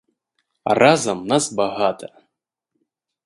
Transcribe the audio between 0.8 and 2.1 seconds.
разам нас багата!